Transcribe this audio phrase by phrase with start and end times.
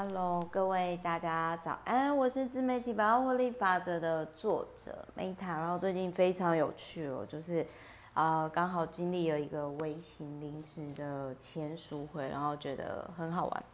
[0.00, 7.66] Hello，各位大家早安，我是自媒体百万获利法则的作者 Meta，然后最近非常有趣哦，就是
[8.14, 13.64] 啊、呃、刚好经历了一个微型临时的签书会，然后觉得很好玩，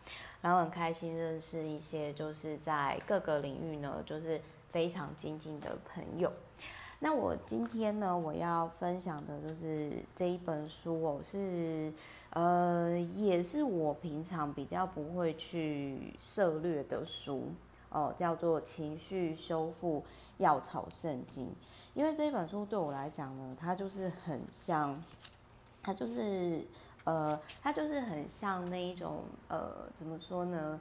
[0.41, 4.41] 然后很开心认识一些就是在各个领域呢就是
[4.73, 6.33] 非常精进的朋友。
[7.01, 11.93] 那我今天呢，我要分享的就是这一本书哦，是
[12.35, 17.45] 呃，也是我平常比较不会去涉略的书
[17.91, 20.05] 哦，叫做《情绪修复
[20.39, 21.47] 药草圣经》。
[21.95, 25.01] 因为这一本书对我来讲呢，它就是很像，
[25.81, 26.67] 它就是
[27.05, 30.81] 呃，它就是很像那一种呃，怎么说呢？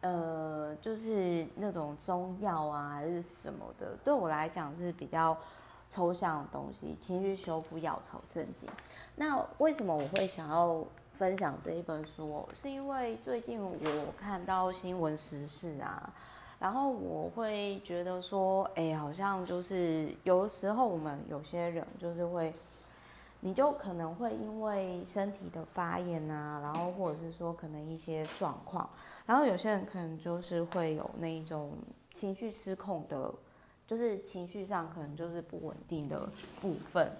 [0.00, 5.36] 呃，就是那种中药啊，还是什么的，对我来讲是比较
[5.88, 6.96] 抽象的东西。
[7.00, 8.68] 情绪修复药草圣经。
[9.16, 12.48] 那为什么我会想要分享这一本书？
[12.52, 13.74] 是因为最近我
[14.18, 16.12] 看到新闻时事啊，
[16.58, 22.54] 然后我会觉得说，哎，好像就是有时候我们有些人就是会。
[23.40, 28.90] 你就可能会因为身体的发炎啊，然后或者是说可能一些状况，
[29.24, 31.70] 然后有些人可能就是会有那一种
[32.10, 33.32] 情绪失控的，
[33.88, 36.28] 就是情绪上可能就是不稳定的
[36.60, 37.10] 部分，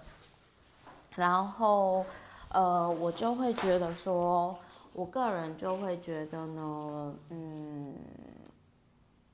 [1.15, 2.05] 然后
[2.49, 4.55] 呃，我就会觉得说，
[4.93, 7.93] 我个人就会觉得呢，嗯，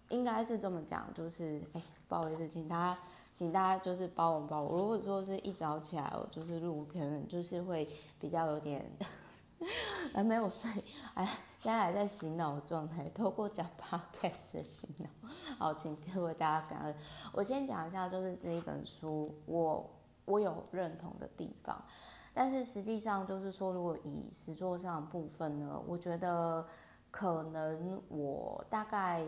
[0.09, 2.97] 应该是这么讲，就是哎，不好意思，请大家。
[3.37, 4.77] 请大家就是包容包容。
[4.77, 7.85] 如果说是一早起来，我就是录，可能就是会
[8.17, 8.89] 比较有点
[10.13, 10.69] 还 没有睡，
[11.15, 11.25] 哎，
[11.59, 15.29] 现在还在醒脑状态，透过讲 podcast 的醒脑。
[15.57, 16.95] 好，请各位大家感恩。
[17.31, 19.89] 我先讲一下，就是这一本书，我
[20.25, 21.83] 我有认同的地方，
[22.33, 26.65] 但是实际上就是说，如果以实作上的部分呢，我觉得
[27.11, 29.25] 可能我大概。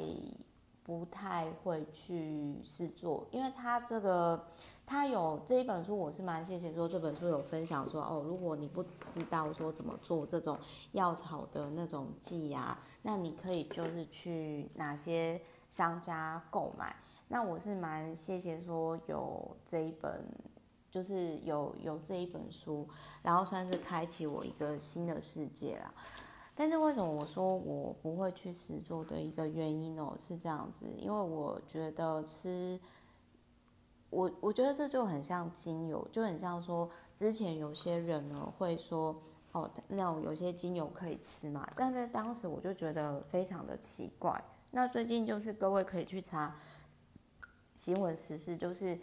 [0.87, 4.47] 不太会去试做，因为他这个
[4.85, 10.57] 他有这一本书，我是蛮谢谢说这本书有分享说哦，如果你不知道说怎么做这种
[10.93, 16.95] 药草的那种剂啊，那你可以就是去哪些商家购买。
[17.27, 20.25] 那我是蛮谢谢说有这一本，
[20.89, 22.87] 就是有有这一本书，
[23.21, 25.93] 然后算是开启我一个新的世界啦。
[26.59, 30.11] 但是为什么我说我不会去实做的一个原因呢？
[30.19, 32.79] 是这样子，因为我觉得吃，
[34.09, 39.15] 我我觉得这就很像精油，就很像说之前有些人呢会说
[39.51, 44.43] 哦，那种有些精油可以吃嘛，但在当时我就觉得非常的奇怪。
[44.71, 46.55] 那最近就是各位可以去查
[47.75, 48.97] 新闻时事，就是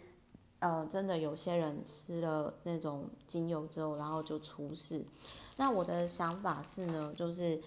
[0.59, 5.05] 呃，真的有些人吃了那种精油之后，然后就出事。
[5.57, 7.61] 那我的想法是呢，就是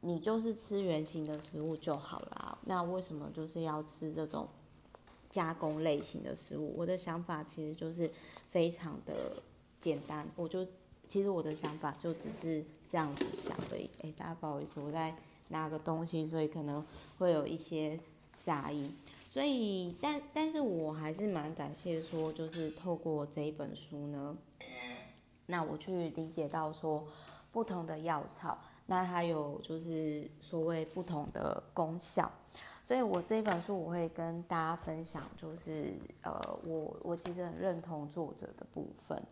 [0.00, 2.58] 你就是吃原型的食物就好了。
[2.66, 4.48] 那为什么就是要吃这种
[5.30, 6.72] 加工类型的食物？
[6.76, 8.10] 我的想法其实就是
[8.50, 9.14] 非常的
[9.80, 10.66] 简单，我就
[11.08, 13.90] 其实我的想法就只是这样子想而已。
[14.02, 15.16] 哎，大家不好意思，我在
[15.48, 16.84] 拿个东西，所以可能
[17.18, 17.98] 会有一些
[18.40, 18.96] 杂音。
[19.28, 24.36] 所以，但但是我还是蛮感谢说，就是透过这一本书呢。
[25.46, 27.04] 那我去理解到说，
[27.52, 32.30] 不同的药草，那它有就是所谓不同的功效，
[32.82, 39.22] 所以我这本书我会跟大家分享，就是呃，我我其实很认同作者的部分。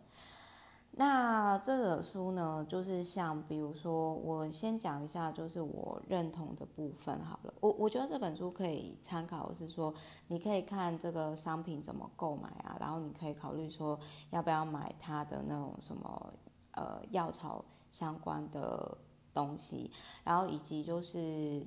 [0.95, 7.53] 那这本书呢，就是像比如说，我先讲一下，就是我认同的部分好了。
[7.61, 9.91] 我我觉得这本书可以参考的是说，
[10.27, 13.99] 你可以看这个商品怎么购买啊，然后你可以考虑说
[14.29, 16.33] 要不要买它的那种什么
[16.73, 18.95] 呃药草相关的
[19.33, 19.89] 东西，
[20.23, 21.65] 然后以及就是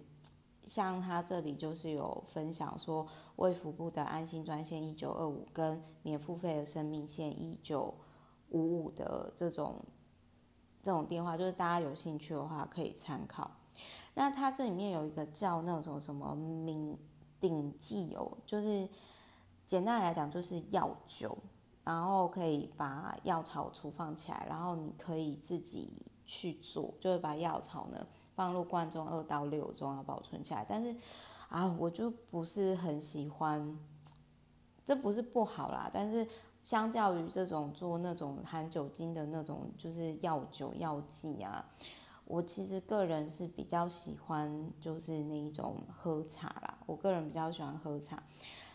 [0.64, 3.04] 像他这里就是有分享说，
[3.34, 7.92] 卫福部的安心专线一九二五跟免付费的生命线一九。
[8.50, 9.84] 五五的这种
[10.82, 13.50] 这种电话，就是大家有兴趣的话可以参考。
[14.14, 16.96] 那它这里面有一个叫那种什么名
[17.40, 18.88] 鼎剂油，就是
[19.66, 21.36] 简单来讲就是药酒，
[21.84, 30.64] 然后可以把药草储放起来，然后你可以自己去做，就是把药草呢放入罐中二到六中要保存起来。
[30.66, 30.96] 但是
[31.48, 33.78] 啊，我就不是很喜欢，
[34.84, 36.26] 这不是不好啦，但是。
[36.66, 41.64] 相较于这种做那种含酒精的那种，就是药酒药剂啊，
[42.24, 46.76] 我其实个人是比较喜欢就是那一种喝茶啦。
[46.84, 48.20] 我个人比较喜欢喝茶。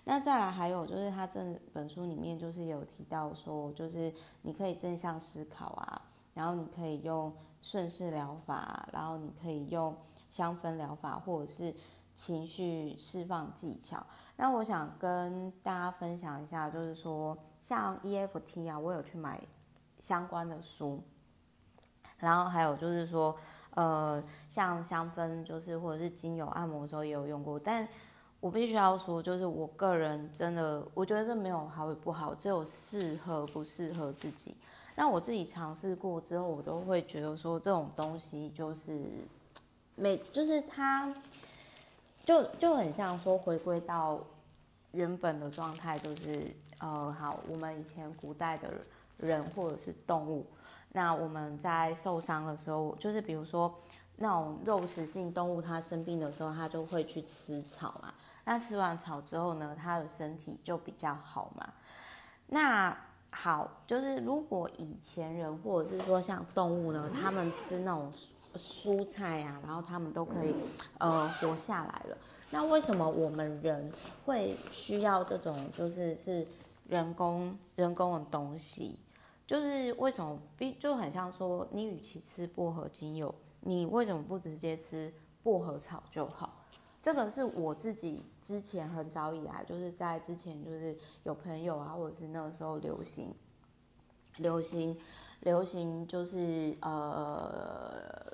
[0.06, 4.14] 那再来还有就是他这本书里面就是有提到说，就是
[4.44, 6.02] 你可以正向思考啊，
[6.34, 9.94] 然后你可以用顺势疗法，然后你可以用
[10.30, 11.76] 香氛疗法，或者是
[12.14, 14.06] 情绪释放技巧。
[14.36, 19.42] 那我想跟大家分享一下，就是说像 EFT 啊，我有去买
[20.00, 21.02] 相关的书，
[22.18, 23.36] 然后还有就是说，
[23.76, 27.88] 呃，像香氛，就是或者是精油按摩的时候也有用过，但
[28.40, 34.56] 我必须要说，就是我个人真的，我觉得这没有好与不好，只有适合不适合自己。
[34.96, 39.06] 那我自己尝试过之后，我都会觉得说，这种东西就是
[39.96, 41.14] 每就是它
[42.24, 44.20] 就就很像说回归到
[44.92, 48.70] 原本的状态，就是呃，好，我们以前古代的
[49.18, 50.46] 人或者是动物，
[50.92, 53.74] 那我们在受伤的时候，就是比如说
[54.18, 58.14] 那种肉食性动物，它生病的时候，它就会去吃草嘛。
[58.44, 61.74] 那吃完草之后呢，它的身体就比较好嘛。
[62.48, 62.96] 那
[63.30, 68.12] 好，就是如果以前人或者是说像动物呢，他们吃那种
[68.56, 70.54] 蔬菜啊，然后他们都可以
[70.98, 72.18] 呃活下来了。
[72.52, 73.92] 那为什么我们人
[74.26, 76.46] 会需要这种就是是
[76.88, 79.00] 人工人工的东西？
[79.48, 80.40] 就是为什么？
[80.80, 85.14] 就很像说，你与其吃薄荷精油，你为什么不直接吃
[85.44, 86.50] 薄荷草就好？
[87.02, 93.34] 这个是我自己之前很早以来，就是在之前就是有朋友啊，或者是那个时候流行，
[94.38, 94.96] 流行，
[95.40, 98.31] 流行就是呃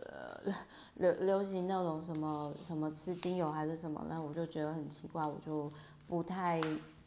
[0.96, 5.72] 流流行那种什么什么吃精油还是什么，那我就觉得很奇怪，我就
[6.08, 6.62] 不太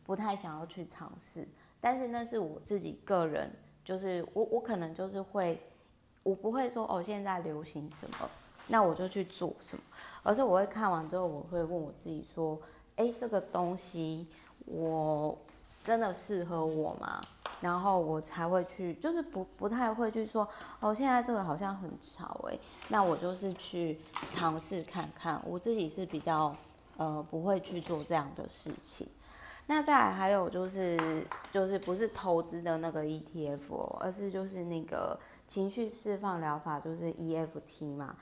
[0.04, 1.46] 不太想要去尝试。
[1.80, 3.50] 但是那是我自己个人，
[3.84, 5.60] 就是我我可能就是会，
[6.22, 8.30] 我不会说哦现在流行什么。
[8.72, 9.82] 那我就去做什么，
[10.22, 12.56] 而是我会看完之后，我会问我自己说
[12.96, 14.28] ：“诶，这个东西
[14.64, 15.36] 我
[15.84, 17.20] 真的适合我吗？”
[17.60, 20.48] 然后我才会去，就是不不太会去说
[20.80, 22.58] ：“哦，现在这个好像很潮诶。”
[22.88, 25.40] 那我就是去尝试看看。
[25.44, 26.54] 我自己是比较
[26.96, 29.06] 呃不会去做这样的事情。
[29.66, 35.16] 那再还有就是就是不是投资的那个 ETF，而是就是那个
[35.46, 38.16] 情绪释放疗法，就是 EFT 嘛。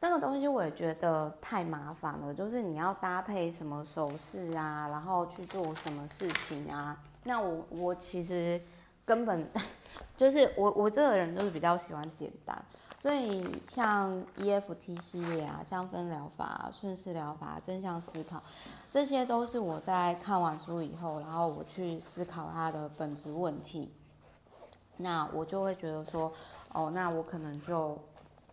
[0.00, 6.98] 那个东西我也觉得太麻烦了，就是你要搭配什么手势啊，然后去做什么事情啊。
[7.24, 8.60] 那我我其实
[9.04, 9.48] 根本
[10.16, 12.64] 就是我我这个人就是比较喜欢简单，
[12.98, 18.42] 所以像 EFT 系列啊、香氛疗法、啊顺势疗法、正向思考，
[18.90, 23.92] 这些都是我在看完书以后，然后我去思考它的本质问题，
[24.98, 26.32] 那我就会觉得说，
[26.72, 27.98] 哦，那我可能就。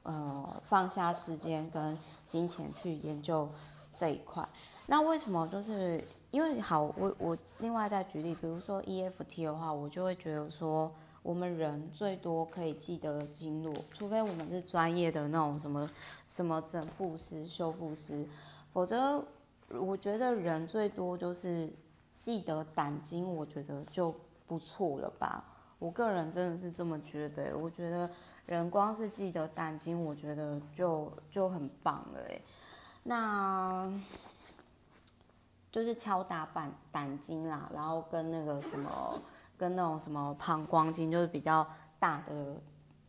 [0.03, 1.95] 呃，放下时间跟
[2.27, 3.47] 金钱去研究
[3.93, 4.43] 这一块。
[4.87, 5.47] 那为什么？
[5.49, 10.91] 就是因为好，我我另外再举例，比如说 EFT 的话，我就会觉得说，
[11.21, 15.89] 我们人最多可以记得经络，除非我们是专业的那种什么
[16.27, 18.25] 什么整复师、修复师，
[18.73, 19.23] 否则
[19.69, 21.69] 我觉得人最多就是
[22.19, 24.15] 记得胆经，我觉得就
[24.47, 25.43] 不错了吧。
[25.79, 28.09] 我个人真的是这么觉得，我觉得。
[28.47, 32.41] 人光是记得胆经，我觉得就就很棒了诶。
[33.03, 33.89] 那
[35.71, 39.19] 就是敲打板胆经啦，然后跟那个什么，
[39.57, 41.65] 跟那种什么膀胱经，就是比较
[41.97, 42.61] 大的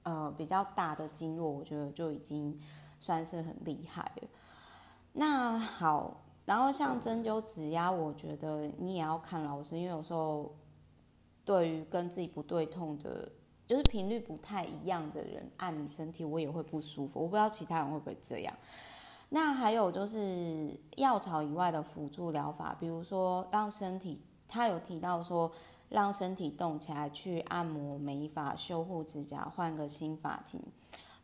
[0.05, 2.59] 呃比较大的经络，我觉得就已经
[3.01, 4.29] 算是很厉害了。
[5.13, 10.55] 那好，然后像针灸指压，我觉得你也要看老师，因为有时候
[11.45, 13.29] 对于跟自己不对痛的。
[13.65, 17.23] 就是频率不太一样的人按你身体，我也会不舒服。
[17.23, 18.55] 我不知道其他人会不会这样。
[19.35, 25.51] 那还有就是药草以外的辅助疗法，比如说让身体，他有提到说
[25.89, 30.61] 让身体动起来，去按摩、美发、修护指甲、换个新发型，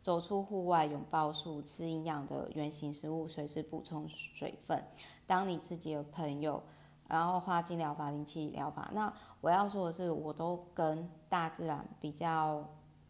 [0.01, 4.83] 走出户外，拥抱树，吃营养的原型食物，随时补充水分，
[5.27, 6.63] 当你自己的朋友。
[7.07, 9.11] 然后花精疗法、灵气疗法，那
[9.41, 12.63] 我要说的是，我都跟大自然比较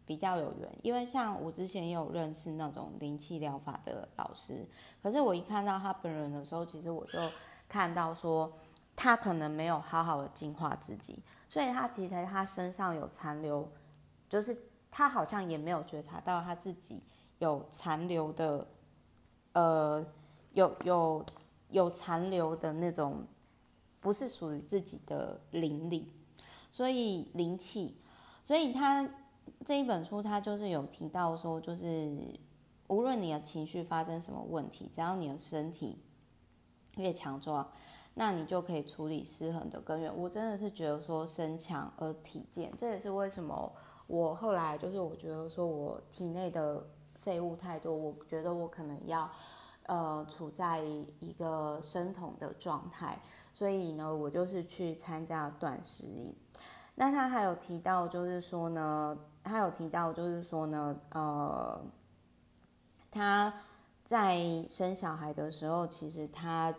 [0.10, 4.68] 比较有缘，因为像我之前也有认识那种灵气疗法的老师，
[5.04, 7.20] 可是我一看到他本人的时候，其实我就
[7.68, 8.51] 看到说，
[8.96, 13.70] 他可能没有好好的净化自己，所以他其实他身上有残留，
[14.28, 14.58] 就是
[14.89, 17.04] 他好像也没有觉察到他自己
[17.38, 18.68] 有残留的，
[19.54, 20.04] 呃，
[20.54, 21.24] 有有
[21.70, 23.28] 有残留的那种。
[24.01, 26.10] 不是属于自己的灵力，
[26.72, 27.98] 所以灵气，
[28.42, 29.06] 所以他
[29.66, 32.12] 这一本书他就是有提到说，就是
[32.88, 36.01] 无论你的情绪发生什么问题，只要你的身体
[36.96, 37.70] 越强壮，
[38.16, 40.16] 那你就可以处理失衡的根源。
[40.16, 43.72] 我真的是觉得说身强而体健，这也是为什么
[44.08, 49.30] 我后来就是我觉得说我体内的废物太多，我觉得我可能要。
[49.89, 50.84] 呃处在
[51.20, 53.20] 一个生酮的状态，
[53.51, 56.36] 所以呢，我就是去参加断食营。
[57.00, 61.82] 那他还有提到，就是说呢，他有提到，就是说呢，呃，
[63.10, 63.53] 他
[64.03, 64.38] 在
[64.68, 66.75] 生小孩的时候，其实他。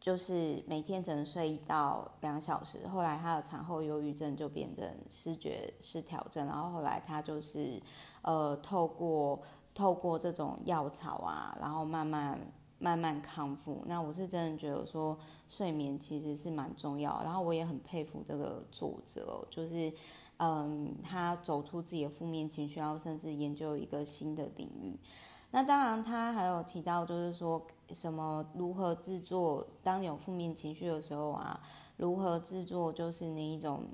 [0.00, 7.80] 就是每天只能睡一到两小时，后来他的产后忧郁症就变成视觉失调症，然后后来他就是，
[8.20, 9.40] 呃，透过
[9.74, 12.38] 透过这种药草啊，然后慢慢
[12.78, 13.82] 慢慢康复。
[13.86, 19.92] 那我是真的觉得说睡眠其实是蛮重要，然后我也很佩服这个作者，就是
[20.38, 24.98] 嗯，他走出自己的负面情绪，然后甚至研究一个新的领域。
[25.52, 31.60] 那当然，他还有提到，就是说什么如何制作，当你有负面情绪的时候啊，
[31.96, 33.84] 如何制作就是那一种，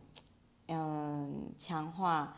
[0.69, 2.35] 嗯，强化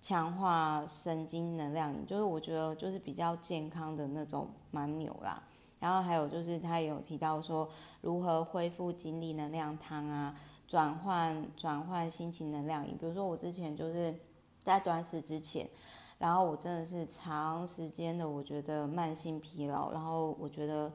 [0.00, 5.40] 强化神经能量，就是我觉得就是比较健康的那种蛮牛啦。
[5.84, 7.68] 然后还有就是他也有提到说，
[8.00, 10.34] 如何恢复精力能量汤啊，
[10.66, 12.96] 转换转换心情能量饮。
[12.96, 14.18] 比如说我之前就是
[14.62, 15.68] 在断食之前。
[16.16, 20.90] 然后我真的是长时间的，我觉得慢性疲劳，然后我觉得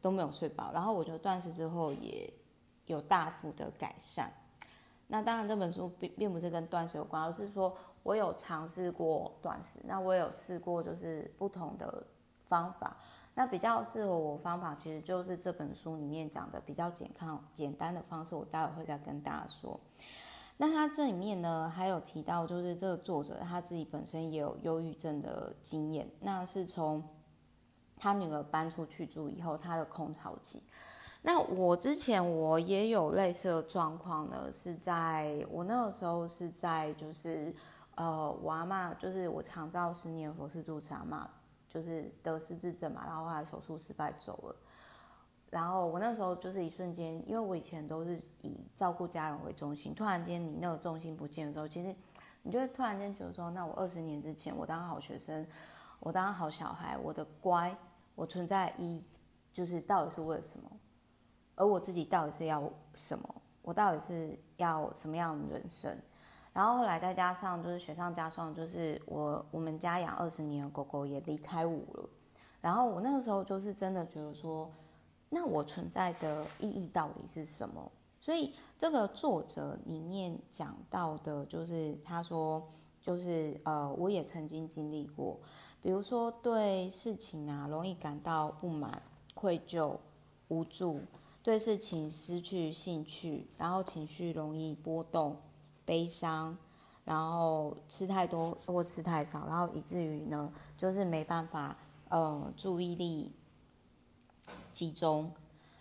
[0.00, 2.32] 都没有睡饱，然后我觉得断食之后也
[2.86, 4.30] 有大幅的改善。
[5.08, 12.06] 那当然这本书并并不是跟断食有关，而是说我有尝试过断食，那我有试过就是不同的
[12.44, 12.98] 方法。
[13.38, 19.78] 那比较适合我方法，其实就是这本书里面讲的比较健康简单的方式，我待会会再跟大家说。
[20.56, 26.10] 那他这里面呢，还有提到，就是这个作者他自己本身也有忧郁症的经验。
[26.18, 27.00] 那是从
[27.96, 30.60] 他女儿搬出去住以后，他的空巢期。
[31.22, 37.54] 那我之前我也有类似的状况呢，是在我那个时候是在就是
[37.94, 41.24] 呃，我阿嬷就是我长照十年佛事住持阿嬷，
[41.68, 44.56] 就是得失智症嘛，然后后来手术失败走了。
[45.50, 51.94] 然后我那时候就是一瞬间，因为我以前都是以照顾家人为中心，突然间你那个重心不见的时候，其实
[52.42, 55.46] 你就会突然间觉得说，那我二十年之前我当好学生，
[56.00, 57.76] 我当好小孩，我的乖，
[58.14, 59.02] 我存在一
[59.52, 60.70] 就是到底是为了什么？
[61.56, 63.34] 而我自己到底是要什么？
[63.62, 65.98] 我到底是要什么样的人生？
[66.58, 72.08] 然后后来再加上就是雪上加霜，就是我我们家养二十年的狗狗也离开我了，
[72.60, 74.68] 然后我那个时候就是真的觉得说。
[75.30, 77.92] 那我存在的意义到底是什么？
[78.18, 82.66] 所以这个作者里面讲到的，就是他说，
[83.02, 85.38] 就是呃，我也曾经经历过，
[85.82, 89.02] 比如说对事情啊，容易感到不满、
[89.34, 89.98] 愧疚、
[90.48, 91.02] 无助，
[91.42, 95.36] 对事情失去兴趣，然后情绪容易波动、
[95.88, 96.54] 悲伤，
[97.06, 101.74] 然后吃太多或吃太少，然后以至于呢，就是没办法
[102.10, 103.32] 呃注意力。
[104.72, 105.28] 集中，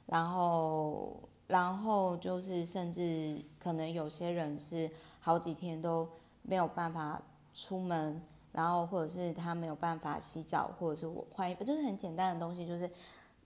[0.07, 6.09] 然后，然后就是，甚至可能有些人是好几天都
[6.41, 7.21] 没有办法
[7.53, 8.19] 出门，
[8.51, 12.89] 然后或者是他没有办法洗澡，或者是我换衣服，就是很简单的东西，就是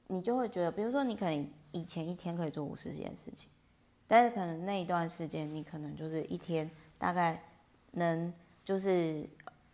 [0.08, 3.50] 你就会觉得，比如说你可能以前一天可以做五十件事情，
[4.12, 7.42] 但是可能那一段时间你可能就是一天大概
[7.92, 8.34] 能
[8.66, 9.26] 就是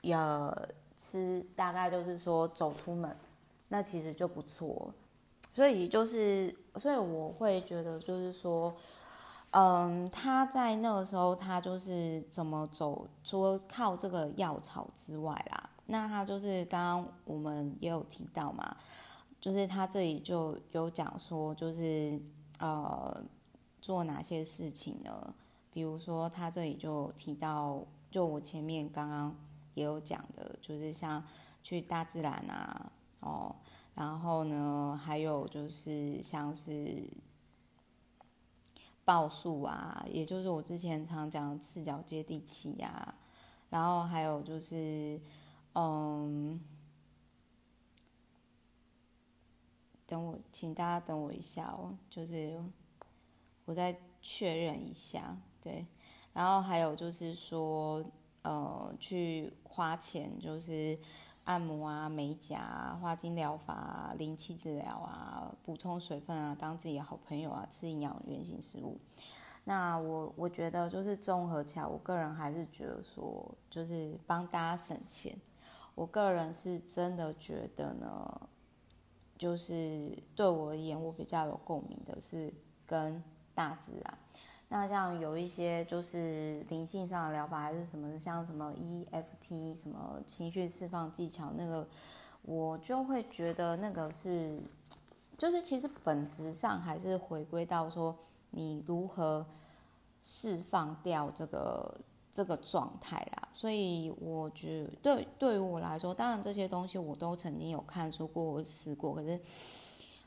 [0.01, 0.55] 要
[0.95, 3.17] 吃，大概就是说走出门，
[3.69, 4.93] 那其实就不错。
[5.55, 8.71] 所以就是，所以我会觉得，就是说，
[9.49, 18.77] 嗯，他在那个时候，他就是怎么走，除了靠这个药草之外啦，那他就是刚刚我们也有提到嘛，
[19.41, 22.21] 就是他这里就有讲说，就是
[22.59, 23.19] 呃，
[23.81, 25.33] 做哪些事情呢？
[25.71, 29.35] 比如说他这里就提到，就我前面刚刚
[29.75, 31.23] 也有讲的，就是像
[31.61, 33.55] 去大自然啊，哦。
[33.93, 37.07] 然后呢，还有就是像是
[39.03, 43.15] 抱树啊，也就是我之前常讲的赤脚接地气呀。
[43.69, 45.19] 然后还有就是，
[45.73, 46.59] 嗯，
[50.05, 52.63] 等我，请大家等我一下哦，就是
[53.67, 55.85] 我再确认一下，对。
[56.33, 58.03] 然后还有就是说，
[58.41, 60.97] 呃，去花钱就是。
[61.47, 68.99] 按摩啊、美甲啊、花精疗法啊、灵气治疗啊、补充水分啊、当自己的好朋友啊、吃营养原型食物。
[69.63, 75.39] 那我我觉得就是综合起来，我个人还是觉得说，就是帮大家省钱。
[75.95, 78.49] 我个人是真的觉得呢，
[79.37, 82.53] 就是对我而言，我比较有共鸣的是
[82.85, 83.23] 跟
[83.57, 84.17] 大自然。
[84.69, 91.87] 那像有一些就是灵性上的疗法，还是什么像什么 EFT 什么情绪释放技巧，那个
[92.43, 94.61] 我就会觉得那个是，
[95.37, 98.15] 就是其实本质上还是回归到说
[98.51, 99.43] 你如何
[100.21, 102.01] 释放掉这个
[102.33, 103.47] 这个状态啦。
[103.53, 109.39] 所以我觉得对对于我来说，当然这些东西我都曾经有看书过，我试过，可是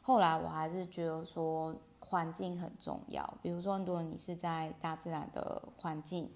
[0.00, 1.76] 后来我还是觉得说
[2.10, 3.38] 环境很重要。
[3.40, 6.30] 比如说，如果你是在大自然的环境，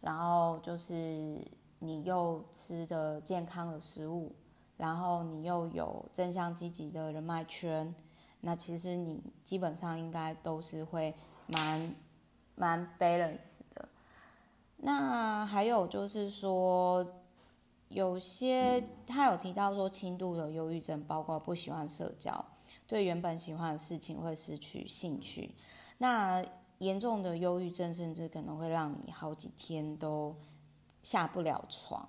[0.00, 1.46] 然后就是。
[1.80, 4.34] 你又吃着健康的食物，
[4.78, 7.94] 然后你又有正向积极的人脉圈，
[8.40, 11.14] 那其实你基本上应该都是会
[11.46, 11.94] 蛮
[12.54, 13.86] 蛮 balance 的。
[14.78, 17.06] 那还有就是说，
[17.88, 22.42] 有些他有提到说，轻度的忧郁症包括不喜欢社交，
[22.86, 25.54] 对原本喜欢的事情会失去兴趣。
[25.98, 26.44] 那
[26.78, 30.34] 严重的忧郁症甚至可能会让你好几天都。
[31.04, 32.08] 下不了床，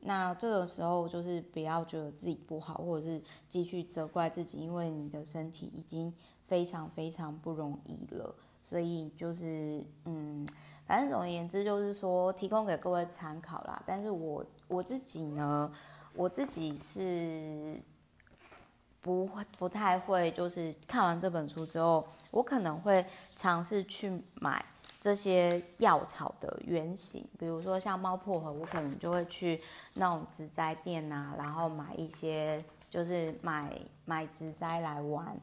[0.00, 6.10] 那这个时候就是不要觉得自己不好，或者是继续责怪自己，因为你的身体已经
[6.42, 8.34] 非常非常不容易了。
[8.62, 10.48] 所以就是，嗯，
[10.86, 13.82] 反正总而言之就是说，提供给各位参考啦。
[13.86, 15.70] 但是我我自己呢，
[16.14, 17.78] 我自己是
[19.04, 23.04] 不会不太会，就是看完这本书之后，我可能会
[23.36, 24.64] 尝试去买。
[25.00, 29.60] 这些药草的原型，比如说像猫薄荷，我可能就会去
[29.92, 35.36] 那种植栽店啊，然后买一些，就是买买植栽来玩，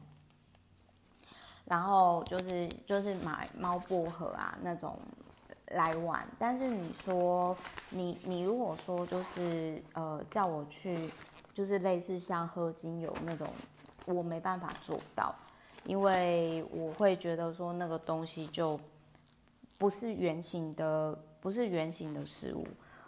[1.64, 4.98] 然后就是就是买猫薄荷啊那种
[5.68, 6.26] 来玩。
[6.40, 7.56] 但是你说
[7.90, 11.08] 你你如果说就是呃叫我去，
[11.52, 13.46] 就是类似像喝精油那种，
[14.06, 15.34] 我没办法做到，
[15.84, 18.78] 因为我会觉得说那个东西就。
[19.78, 22.64] 不是圆形的，不是圆形的事物，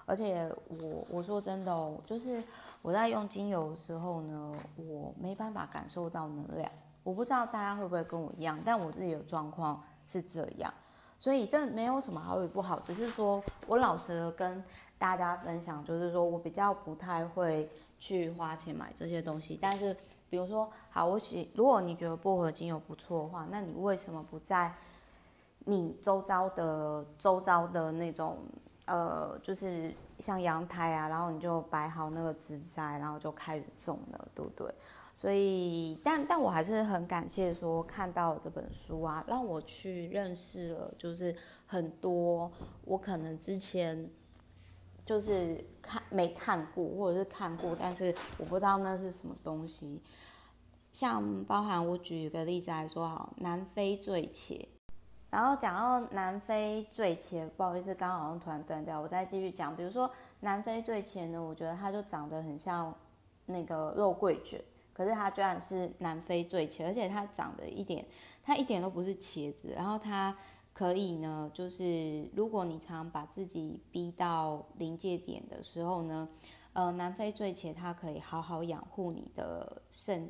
[0.06, 2.42] 而且我我说真的哦，就是
[2.82, 6.68] 我在用精油的时候呢，我没办法感受到能量。
[7.04, 10.74] 我不知道大家会不会跟我一样，但我自己的状况是这样，
[11.16, 14.60] 所以这没有什么好与不好，只是说我老实的跟
[14.98, 17.70] 大家分享，就是说我比较不太会
[18.04, 19.58] 去花钱买这些东西。
[19.58, 19.96] 但是
[20.28, 24.74] 比如说，好，我喜，如果你觉得薄荷精油不错的话，那你为什么不在？
[25.66, 28.36] 你周遭的周遭的那种，
[28.84, 34.70] 呃，就是像阳台啊，然后你就摆好那个植栽，然后就开始种了，对不对？
[35.14, 41.34] 所以，但但我还是很感谢说看到这本书啊，让我去认识了，就是
[41.66, 42.50] 很多
[42.84, 44.10] 我可能之前
[45.04, 50.02] 就是看没看过，或者是看过，但是我不知道那是什么东西。
[50.92, 54.64] 像包含我举一个例子来说，好，南非醉茄。
[55.28, 59.76] 然后讲到南非醉茄，不好意思，刚刚好像突然断掉，我再继续讲。
[59.76, 60.08] 比如说
[60.40, 62.94] 南非醉茄呢，我觉得它就长得很像
[63.46, 64.62] 那个肉桂卷，
[64.92, 68.06] 可是它居然是南非醉茄，而且它长得一点，
[68.44, 69.72] 它一点都不是茄子。
[69.74, 70.36] 然后它
[70.74, 76.28] 可以呢，就是如果你常把自己逼到临界点的时候呢，
[76.72, 80.28] 呃，南非醉茄它可以好好养护你的肾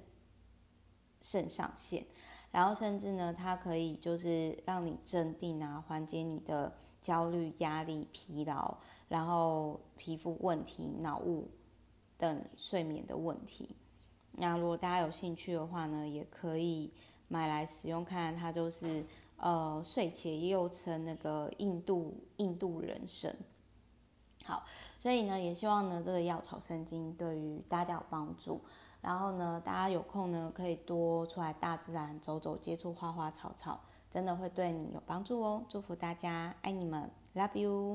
[1.23, 2.05] 肾上腺。
[2.53, 8.77] 然后甚至呢，它可以就是让你镇定啊，缓解你的焦虑、压力、疲劳，
[9.09, 11.51] 然后皮肤问题、脑雾
[12.17, 13.75] 等睡眠的问题。
[14.33, 16.93] 那如果大家有兴趣的话呢，也可以
[17.29, 18.37] 买来使用看看。
[18.37, 19.05] 它就是
[19.45, 23.37] 呃睡茄，又称那个印度印度人参。
[24.43, 24.65] 好，
[24.99, 28.63] 所以呢，也希望呢这个药草圣经对于大家有帮助。
[29.03, 33.79] 然后呢，大家有空呢，可以多出来大自然走走，接触花花草草，
[34.11, 35.63] 真的会对你有帮助哦。
[35.69, 37.93] 祝福大家，爱你们，Love you。